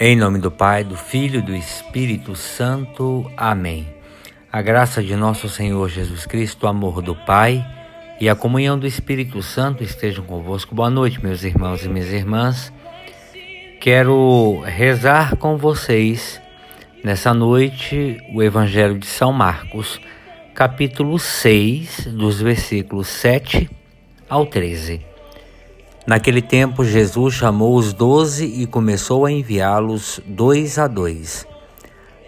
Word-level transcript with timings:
Em 0.00 0.14
nome 0.14 0.38
do 0.38 0.48
Pai, 0.48 0.84
do 0.84 0.96
Filho 0.96 1.40
e 1.40 1.42
do 1.42 1.52
Espírito 1.52 2.36
Santo. 2.36 3.28
Amém. 3.36 3.84
A 4.52 4.62
graça 4.62 5.02
de 5.02 5.16
nosso 5.16 5.48
Senhor 5.48 5.88
Jesus 5.88 6.24
Cristo, 6.24 6.66
o 6.66 6.68
amor 6.68 7.02
do 7.02 7.16
Pai 7.16 7.66
e 8.20 8.28
a 8.28 8.36
comunhão 8.36 8.78
do 8.78 8.86
Espírito 8.86 9.42
Santo 9.42 9.82
estejam 9.82 10.24
convosco. 10.24 10.72
Boa 10.72 10.88
noite, 10.88 11.20
meus 11.20 11.42
irmãos 11.42 11.84
e 11.84 11.88
minhas 11.88 12.12
irmãs. 12.12 12.72
Quero 13.80 14.60
rezar 14.60 15.34
com 15.34 15.56
vocês 15.56 16.40
nessa 17.02 17.34
noite 17.34 18.18
o 18.32 18.40
Evangelho 18.40 19.00
de 19.00 19.06
São 19.06 19.32
Marcos, 19.32 20.00
capítulo 20.54 21.18
6, 21.18 22.06
dos 22.12 22.40
versículos 22.40 23.08
7 23.08 23.68
ao 24.30 24.46
13. 24.46 25.07
Naquele 26.08 26.40
tempo, 26.40 26.82
Jesus 26.86 27.34
chamou 27.34 27.76
os 27.76 27.92
doze 27.92 28.46
e 28.46 28.66
começou 28.66 29.26
a 29.26 29.30
enviá-los 29.30 30.22
dois 30.24 30.78
a 30.78 30.86
dois, 30.86 31.46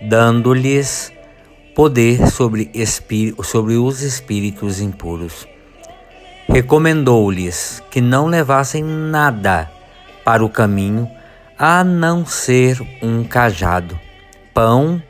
dando-lhes 0.02 1.10
poder 1.74 2.28
sobre, 2.30 2.70
sobre 3.42 3.76
os 3.78 4.02
espíritos 4.02 4.82
impuros. 4.82 5.48
Recomendou-lhes 6.46 7.82
que 7.90 8.02
não 8.02 8.26
levassem 8.26 8.84
nada 8.84 9.70
para 10.26 10.44
o 10.44 10.50
caminho, 10.50 11.08
a 11.58 11.82
não 11.82 12.26
ser 12.26 12.78
um 13.00 13.24
cajado, 13.24 13.98
pão, 14.52 15.02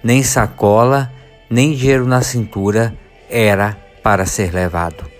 nem 0.00 0.22
sacola, 0.22 1.10
nem 1.50 1.74
dinheiro 1.74 2.06
na 2.06 2.22
cintura 2.22 2.94
era 3.28 3.76
para 4.00 4.24
ser 4.26 4.54
levado 4.54 5.11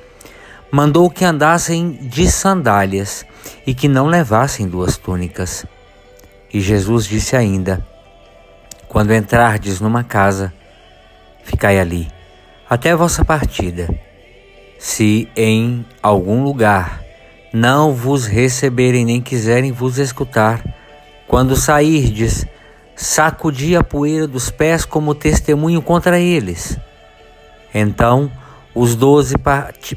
mandou 0.72 1.10
que 1.10 1.22
andassem 1.22 1.92
de 2.00 2.26
sandálias 2.30 3.26
e 3.66 3.74
que 3.74 3.86
não 3.86 4.06
levassem 4.06 4.66
duas 4.66 4.96
túnicas. 4.96 5.66
E 6.52 6.62
Jesus 6.62 7.04
disse 7.04 7.36
ainda: 7.36 7.86
Quando 8.88 9.12
entrardes 9.12 9.80
numa 9.80 10.02
casa, 10.02 10.50
ficai 11.44 11.78
ali, 11.78 12.10
até 12.68 12.96
vossa 12.96 13.22
partida. 13.22 13.86
Se 14.78 15.28
em 15.36 15.84
algum 16.02 16.42
lugar 16.42 17.02
não 17.52 17.92
vos 17.92 18.26
receberem 18.26 19.04
nem 19.04 19.20
quiserem 19.20 19.72
vos 19.72 19.98
escutar, 19.98 20.64
quando 21.28 21.54
sairdes, 21.54 22.46
sacudi 22.96 23.76
a 23.76 23.84
poeira 23.84 24.26
dos 24.26 24.50
pés 24.50 24.86
como 24.86 25.14
testemunho 25.14 25.82
contra 25.82 26.18
eles. 26.18 26.78
Então, 27.74 28.30
os 28.74 28.96
doze 28.96 29.34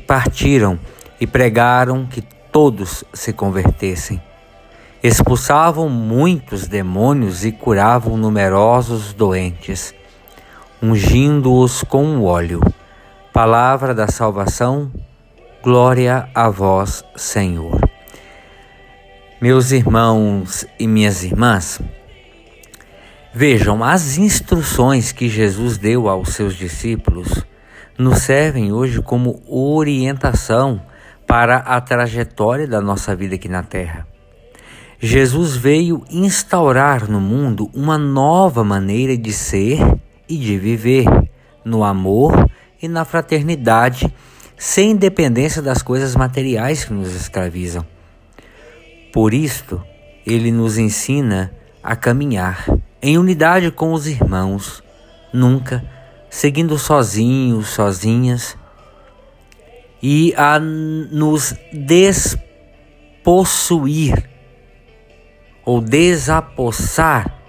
partiram 0.05 0.77
e 1.19 1.25
pregaram 1.25 2.05
que 2.05 2.21
todos 2.51 3.03
se 3.13 3.31
convertessem. 3.31 4.21
Expulsavam 5.01 5.87
muitos 5.87 6.67
demônios 6.67 7.45
e 7.45 7.51
curavam 7.51 8.17
numerosos 8.17 9.13
doentes, 9.13 9.93
ungindo-os 10.81 11.83
com 11.83 12.21
óleo. 12.23 12.59
Palavra 13.31 13.93
da 13.93 14.07
salvação, 14.07 14.91
glória 15.61 16.27
a 16.33 16.49
vós, 16.49 17.03
Senhor. 17.15 17.79
Meus 19.39 19.71
irmãos 19.71 20.65
e 20.79 20.87
minhas 20.87 21.23
irmãs, 21.23 21.79
vejam 23.33 23.83
as 23.83 24.17
instruções 24.17 25.11
que 25.11 25.29
Jesus 25.29 25.77
deu 25.77 26.09
aos 26.09 26.29
seus 26.29 26.55
discípulos 26.55 27.45
nos 27.97 28.19
servem 28.19 28.71
hoje 28.71 29.01
como 29.01 29.41
orientação 29.47 30.81
para 31.25 31.57
a 31.57 31.79
trajetória 31.81 32.67
da 32.67 32.81
nossa 32.81 33.15
vida 33.15 33.35
aqui 33.35 33.47
na 33.47 33.63
Terra. 33.63 34.07
Jesus 34.99 35.55
veio 35.55 36.03
instaurar 36.09 37.09
no 37.09 37.19
mundo 37.19 37.69
uma 37.73 37.97
nova 37.97 38.63
maneira 38.63 39.17
de 39.17 39.31
ser 39.33 39.79
e 40.27 40.37
de 40.37 40.57
viver, 40.57 41.05
no 41.63 41.83
amor 41.83 42.49
e 42.81 42.87
na 42.87 43.05
fraternidade, 43.05 44.11
sem 44.57 44.95
dependência 44.95 45.61
das 45.61 45.81
coisas 45.81 46.15
materiais 46.15 46.85
que 46.85 46.93
nos 46.93 47.13
escravizam. 47.13 47.85
Por 49.11 49.33
isto, 49.33 49.81
ele 50.25 50.51
nos 50.51 50.77
ensina 50.77 51.51
a 51.83 51.95
caminhar 51.95 52.65
em 53.01 53.17
unidade 53.17 53.69
com 53.71 53.93
os 53.93 54.07
irmãos, 54.07 54.83
nunca 55.31 55.83
seguindo 56.35 56.77
sozinhos, 56.77 57.69
sozinhas, 57.69 58.57
e 60.03 60.33
a 60.35 60.59
nos 60.59 61.55
despossuir 63.23 64.29
ou 65.63 65.79
desapossar 65.79 67.39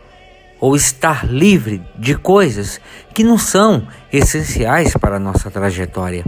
ou 0.60 0.76
estar 0.76 1.26
livre 1.26 1.82
de 1.98 2.14
coisas 2.14 2.80
que 3.12 3.24
não 3.24 3.36
são 3.36 3.88
essenciais 4.12 4.96
para 4.96 5.16
a 5.16 5.20
nossa 5.20 5.50
trajetória. 5.50 6.24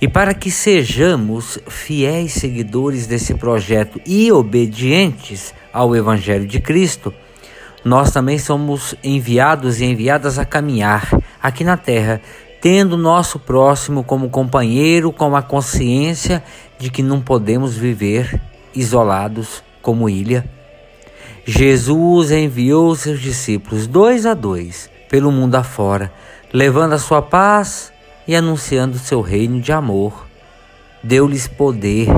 E 0.00 0.08
para 0.08 0.34
que 0.34 0.50
sejamos 0.50 1.60
fiéis 1.68 2.32
seguidores 2.32 3.06
desse 3.06 3.32
projeto 3.34 4.00
e 4.04 4.32
obedientes 4.32 5.54
ao 5.72 5.94
Evangelho 5.94 6.48
de 6.48 6.58
Cristo, 6.58 7.14
nós 7.84 8.10
também 8.10 8.38
somos 8.38 8.94
enviados 9.02 9.80
e 9.80 9.84
enviadas 9.84 10.38
a 10.38 10.44
caminhar 10.44 11.08
aqui 11.42 11.64
na 11.64 11.76
terra, 11.76 12.20
tendo 12.60 12.96
nosso 12.96 13.38
próximo 13.38 14.02
como 14.02 14.30
companheiro, 14.30 15.12
com 15.12 15.36
a 15.36 15.42
consciência 15.42 16.42
de 16.78 16.90
que 16.90 17.02
não 17.02 17.20
podemos 17.20 17.76
viver 17.76 18.40
isolados 18.74 19.62
como 19.80 20.08
ilha. 20.08 20.44
Jesus 21.44 22.30
enviou 22.30 22.94
seus 22.94 23.20
discípulos 23.20 23.86
dois 23.86 24.26
a 24.26 24.34
dois 24.34 24.90
pelo 25.08 25.32
mundo 25.32 25.54
afora, 25.54 26.12
levando 26.52 26.92
a 26.92 26.98
sua 26.98 27.22
paz 27.22 27.92
e 28.26 28.36
anunciando 28.36 28.98
seu 28.98 29.20
reino 29.20 29.60
de 29.60 29.72
amor. 29.72 30.26
Deu-lhes 31.02 31.48
poder 31.48 32.08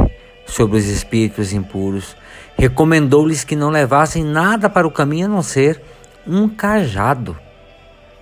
sobre 0.46 0.78
os 0.78 0.86
espíritos 0.86 1.52
impuros, 1.52 2.16
recomendou-lhes 2.60 3.42
que 3.42 3.56
não 3.56 3.70
levassem 3.70 4.22
nada 4.22 4.68
para 4.68 4.86
o 4.86 4.90
caminho 4.90 5.24
a 5.24 5.28
não 5.30 5.42
ser 5.42 5.80
um 6.26 6.46
cajado 6.46 7.34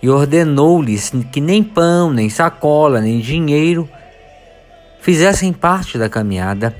e 0.00 0.08
ordenou-lhes 0.08 1.12
que 1.32 1.40
nem 1.40 1.60
pão, 1.60 2.12
nem 2.12 2.30
sacola, 2.30 3.00
nem 3.00 3.18
dinheiro 3.18 3.88
fizessem 5.00 5.52
parte 5.52 5.98
da 5.98 6.08
caminhada, 6.08 6.76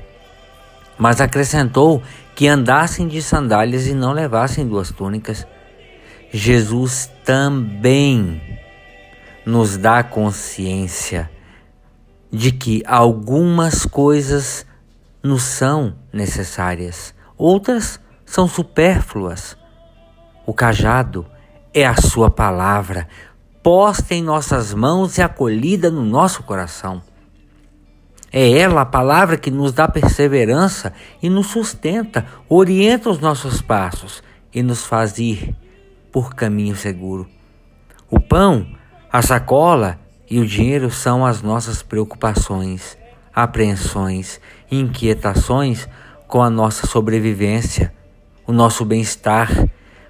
mas 0.97 1.19
acrescentou 1.19 2.01
que 2.33 2.47
andassem 2.47 3.09
de 3.09 3.21
sandálias 3.21 3.87
e 3.87 3.93
não 3.93 4.13
levassem 4.13 4.65
duas 4.65 4.89
túnicas. 4.89 5.45
Jesus 6.31 7.11
também 7.25 8.41
nos 9.45 9.75
dá 9.75 10.01
consciência 10.01 11.29
de 12.31 12.53
que 12.53 12.81
algumas 12.85 13.85
coisas 13.85 14.65
nos 15.21 15.43
são 15.43 15.93
necessárias, 16.13 17.13
outras 17.39 17.99
são 18.25 18.47
supérfluas. 18.47 19.57
O 20.45 20.53
cajado 20.53 21.25
é 21.73 21.85
a 21.85 21.95
Sua 21.95 22.29
palavra, 22.29 23.07
posta 23.63 24.13
em 24.13 24.21
nossas 24.21 24.73
mãos 24.73 25.17
e 25.17 25.21
acolhida 25.21 25.89
no 25.89 26.03
nosso 26.03 26.43
coração. 26.43 27.01
É 28.31 28.59
ela 28.59 28.81
a 28.81 28.85
palavra 28.85 29.37
que 29.37 29.49
nos 29.49 29.71
dá 29.71 29.87
perseverança 29.87 30.93
e 31.21 31.29
nos 31.29 31.47
sustenta, 31.47 32.25
orienta 32.47 33.09
os 33.09 33.19
nossos 33.19 33.61
passos 33.61 34.21
e 34.53 34.61
nos 34.61 34.85
faz 34.85 35.17
ir 35.17 35.55
por 36.11 36.35
caminho 36.35 36.75
seguro. 36.75 37.27
O 38.09 38.19
pão, 38.19 38.67
a 39.11 39.21
sacola 39.21 39.99
e 40.29 40.39
o 40.39 40.45
dinheiro 40.45 40.91
são 40.91 41.25
as 41.25 41.41
nossas 41.41 41.81
preocupações, 41.81 42.97
apreensões 43.33 44.39
inquietações 44.71 45.87
com 46.29 46.43
a 46.43 46.49
nossa 46.49 46.85
sobrevivência, 46.85 47.91
o 48.45 48.53
nosso 48.53 48.85
bem-estar 48.85 49.49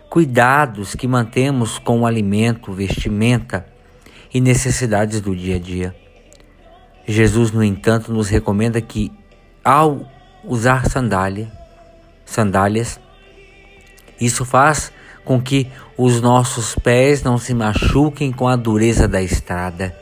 cuidados 0.10 0.94
que 0.94 1.08
mantemos 1.08 1.80
com 1.80 2.02
o 2.02 2.06
alimento, 2.06 2.74
vestimenta 2.74 3.66
e 4.34 4.42
necessidades 4.42 5.22
do 5.22 5.34
dia 5.34 5.56
a 5.56 5.60
dia. 5.60 5.96
Jesus, 7.08 7.54
no 7.54 7.64
entanto, 7.64 8.12
nos 8.12 8.28
recomenda 8.28 8.82
que, 8.82 9.10
ao 9.64 10.06
usar 10.44 10.90
sandália, 10.90 11.50
sandálias, 12.26 13.00
isso 14.20 14.44
faz 14.44 14.92
com 15.24 15.42
que 15.42 15.72
os 15.98 16.20
nossos 16.20 16.76
pés 16.76 17.24
não 17.24 17.38
se 17.38 17.54
machuquem 17.54 18.30
com 18.34 18.46
a 18.46 18.58
dureza 18.58 19.08
da 19.08 19.22
estrada. 19.22 19.96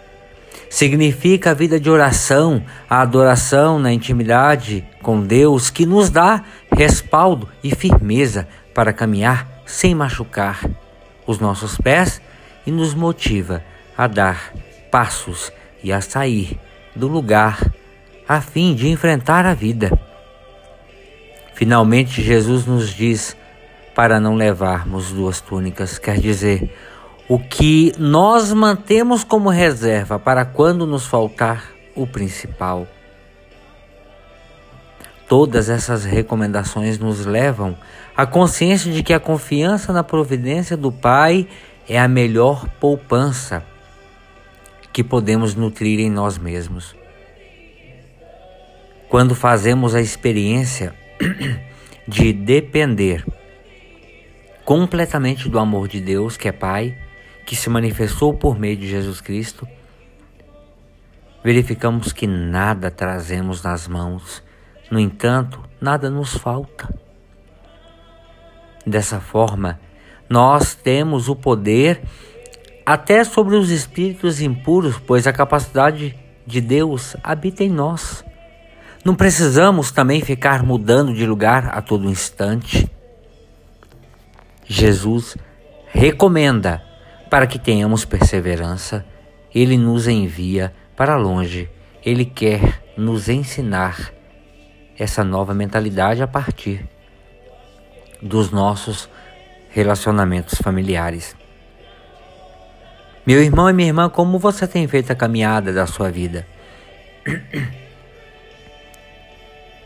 Significa 0.69 1.51
a 1.51 1.53
vida 1.53 1.79
de 1.79 1.89
oração, 1.89 2.63
a 2.89 3.01
adoração 3.01 3.79
na 3.79 3.91
intimidade 3.91 4.85
com 5.01 5.21
Deus 5.21 5.69
que 5.69 5.85
nos 5.85 6.09
dá 6.09 6.43
respaldo 6.71 7.47
e 7.63 7.73
firmeza 7.73 8.47
para 8.73 8.93
caminhar 8.93 9.47
sem 9.65 9.95
machucar 9.95 10.59
os 11.25 11.39
nossos 11.39 11.77
pés 11.77 12.21
e 12.65 12.71
nos 12.71 12.93
motiva 12.93 13.63
a 13.97 14.07
dar 14.07 14.53
passos 14.91 15.51
e 15.83 15.91
a 15.91 16.01
sair 16.01 16.59
do 16.95 17.07
lugar 17.07 17.59
a 18.27 18.41
fim 18.41 18.75
de 18.75 18.89
enfrentar 18.89 19.45
a 19.45 19.53
vida. 19.53 19.97
Finalmente, 21.53 22.21
Jesus 22.21 22.65
nos 22.65 22.89
diz 22.89 23.35
para 23.95 24.19
não 24.19 24.35
levarmos 24.35 25.11
duas 25.11 25.41
túnicas. 25.41 25.97
Quer 25.97 26.19
dizer, 26.19 26.71
o 27.29 27.37
que 27.37 27.91
nós 27.97 28.53
mantemos 28.53 29.23
como 29.23 29.49
reserva 29.49 30.17
para 30.17 30.45
quando 30.45 30.85
nos 30.85 31.05
faltar 31.05 31.71
o 31.93 32.07
principal. 32.07 32.87
Todas 35.27 35.69
essas 35.69 36.05
recomendações 36.05 36.97
nos 36.97 37.25
levam 37.25 37.77
à 38.15 38.25
consciência 38.25 38.91
de 38.93 39.03
que 39.03 39.13
a 39.13 39.19
confiança 39.19 39.91
na 39.91 40.03
providência 40.03 40.77
do 40.77 40.89
Pai 40.89 41.47
é 41.87 41.99
a 41.99 42.07
melhor 42.07 42.65
poupança 42.79 43.63
que 44.93 45.03
podemos 45.03 45.53
nutrir 45.53 45.99
em 45.99 46.09
nós 46.09 46.37
mesmos. 46.37 46.95
Quando 49.09 49.35
fazemos 49.35 49.93
a 49.93 50.01
experiência 50.01 50.95
de 52.07 52.31
depender 52.31 53.25
completamente 54.63 55.49
do 55.49 55.59
amor 55.59 55.89
de 55.89 55.99
Deus, 55.99 56.37
que 56.37 56.47
é 56.47 56.51
Pai, 56.51 56.97
que 57.47 57.55
se 57.55 57.69
manifestou 57.69 58.33
por 58.33 58.59
meio 58.59 58.75
de 58.75 58.85
Jesus 58.89 59.21
Cristo, 59.21 59.65
verificamos 61.41 62.11
que 62.11 62.27
nada 62.27 62.91
trazemos 62.91 63.63
nas 63.63 63.87
mãos, 63.87 64.43
no 64.91 64.99
entanto, 64.99 65.63
nada 65.79 66.09
nos 66.09 66.35
falta. 66.35 66.93
Dessa 68.85 69.21
forma, 69.21 69.79
nós 70.29 70.75
temos 70.75 71.29
o 71.29 71.37
poder 71.37 72.01
até 72.85 73.23
sobre 73.23 73.55
os 73.55 73.69
espíritos 73.69 74.41
impuros, 74.41 74.99
pois 74.99 75.25
a 75.25 75.31
capacidade 75.31 76.19
de 76.45 76.59
Deus 76.59 77.15
habita 77.23 77.63
em 77.63 77.69
nós. 77.69 78.25
Não 79.05 79.15
precisamos 79.15 79.89
também 79.89 80.19
ficar 80.19 80.63
mudando 80.63 81.13
de 81.13 81.25
lugar 81.25 81.69
a 81.73 81.81
todo 81.81 82.09
instante. 82.09 82.91
Jesus 84.65 85.37
recomenda 85.93 86.86
para 87.29 87.47
que 87.47 87.59
tenhamos 87.59 88.05
perseverança. 88.05 89.05
Ele 89.53 89.77
nos 89.77 90.07
envia 90.07 90.73
para 90.95 91.15
longe. 91.15 91.69
Ele 92.03 92.25
quer 92.25 92.83
nos 92.97 93.29
ensinar 93.29 94.11
essa 94.97 95.23
nova 95.23 95.53
mentalidade 95.53 96.21
a 96.23 96.27
partir 96.27 96.85
dos 98.21 98.51
nossos 98.51 99.09
relacionamentos 99.69 100.59
familiares. 100.61 101.35
Meu 103.25 103.41
irmão 103.41 103.69
e 103.69 103.73
minha 103.73 103.89
irmã, 103.89 104.09
como 104.09 104.39
você 104.39 104.65
tem 104.65 104.87
feito 104.87 105.11
a 105.11 105.15
caminhada 105.15 105.73
da 105.73 105.85
sua 105.85 106.09
vida? 106.09 106.47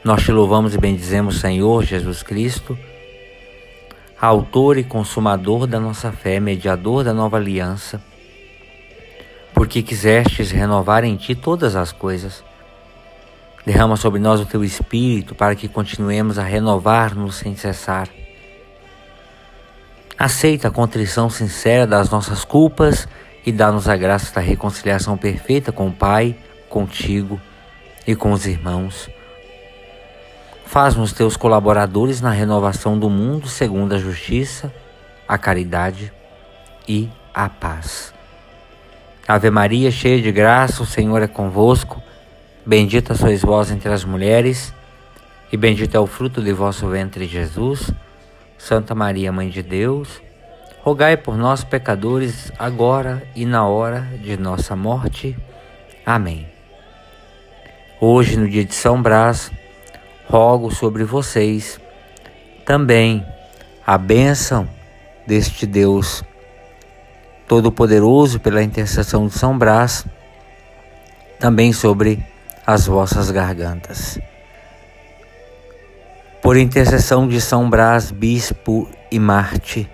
Nós 0.04 0.24
te 0.24 0.32
louvamos 0.32 0.74
e 0.74 0.78
bendizemos, 0.78 1.40
Senhor 1.40 1.84
Jesus 1.84 2.24
Cristo 2.24 2.78
autor 4.22 4.78
e 4.78 4.84
consumador 4.84 5.66
da 5.66 5.80
nossa 5.80 6.12
fé, 6.12 6.40
mediador 6.40 7.04
da 7.04 7.12
nova 7.12 7.38
aliança, 7.38 8.00
porque 9.52 9.82
quisestes 9.82 10.52
renovar 10.52 11.04
em 11.04 11.16
ti 11.16 11.34
todas 11.34 11.76
as 11.76 11.92
coisas. 11.92 12.44
Derrama 13.66 13.98
sobre 13.98 14.20
nós 14.20 14.40
o 14.40 14.46
teu 14.46 14.64
espírito 14.64 15.34
para 15.34 15.56
que 15.56 15.68
continuemos 15.68 16.38
a 16.38 16.44
renovar-nos 16.44 17.36
sem 17.36 17.56
cessar. 17.56 18.08
Aceita 20.18 20.68
a 20.68 20.72
contrição 20.72 21.28
sincera 21.28 21.88
das 21.88 22.12
nossas 22.12 22.46
culpas 22.46 23.08
e 23.44 23.52
dá-nos 23.52 23.90
a 23.90 23.98
graça 23.98 24.36
da 24.36 24.42
reconciliação 24.42 25.18
perfeita 25.18 25.72
com 25.72 25.88
o 25.88 25.92
Pai, 25.92 26.36
contigo 26.70 27.42
e 28.06 28.16
com 28.16 28.32
os 28.32 28.46
irmãos 28.46 29.10
Faz-nos 30.72 31.12
teus 31.12 31.36
colaboradores 31.36 32.22
na 32.22 32.32
renovação 32.32 32.98
do 32.98 33.10
mundo 33.10 33.50
segundo 33.50 33.94
a 33.94 33.98
justiça, 33.98 34.74
a 35.28 35.38
caridade 35.38 36.14
e 36.88 37.10
a 37.34 37.50
paz. 37.50 38.14
Ave 39.28 39.52
Maria, 39.52 39.92
cheia 39.92 40.22
de 40.22 40.32
graça, 40.32 40.82
o 40.82 40.86
Senhor 40.86 41.22
é 41.22 41.28
convosco. 41.28 42.02
Bendita 42.66 43.16
sois 43.16 43.42
vós 43.42 43.70
entre 43.70 43.92
as 43.92 44.06
mulheres, 44.06 44.74
e 45.52 45.58
bendito 45.58 45.94
é 45.94 46.00
o 46.00 46.08
fruto 46.08 46.42
de 46.42 46.54
vosso 46.54 46.88
ventre, 46.88 47.28
Jesus. 47.28 47.92
Santa 48.58 48.96
Maria, 48.96 49.30
Mãe 49.30 49.50
de 49.50 49.62
Deus, 49.62 50.22
rogai 50.80 51.18
por 51.18 51.36
nós, 51.36 51.66
pecadores, 51.66 52.50
agora 52.58 53.22
e 53.36 53.46
na 53.46 53.68
hora 53.68 54.08
de 54.24 54.38
nossa 54.38 54.74
morte. 54.74 55.38
Amém. 56.06 56.48
Hoje, 58.00 58.38
no 58.38 58.48
dia 58.48 58.64
de 58.64 58.74
São 58.74 59.02
Brás, 59.02 59.52
rogo 60.32 60.74
sobre 60.74 61.04
vocês 61.04 61.78
também 62.66 63.26
a 63.86 63.98
bênção 63.98 64.66
deste 65.28 65.66
Deus 65.66 66.24
Todo-Poderoso 67.50 68.40
pela 68.40 68.64
intercessão 68.64 69.28
de 69.28 69.34
São 69.34 69.58
Brás, 69.58 70.06
também 71.38 71.74
sobre 71.74 72.26
as 72.66 72.88
vossas 72.88 73.30
gargantas. 73.30 74.18
Por 76.42 76.56
intercessão 76.56 77.28
de 77.28 77.42
São 77.42 77.70
Brás, 77.70 78.10
Bispo 78.10 78.88
e 79.12 79.20
Marte, 79.20 79.90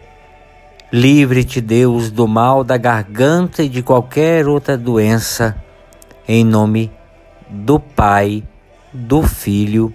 livre-te, 0.93 1.59
Deus, 1.59 2.11
do 2.11 2.27
mal 2.27 2.63
da 2.63 2.77
garganta 2.77 3.63
e 3.63 3.69
de 3.69 3.81
qualquer 3.81 4.47
outra 4.47 4.77
doença, 4.77 5.55
em 6.27 6.45
nome 6.45 6.91
do 7.49 7.79
Pai, 7.79 8.43
do 8.93 9.23
Filho 9.23 9.91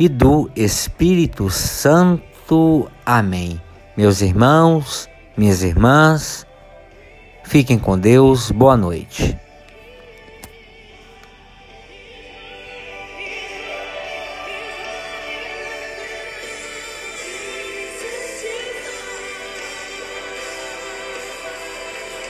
e 0.00 0.08
do 0.08 0.50
Espírito 0.56 1.50
Santo. 1.50 2.90
Amém. 3.04 3.60
Meus 3.94 4.22
irmãos, 4.22 5.06
minhas 5.36 5.62
irmãs, 5.62 6.46
fiquem 7.44 7.78
com 7.78 7.98
Deus, 7.98 8.50
boa 8.50 8.78
noite. 8.78 9.38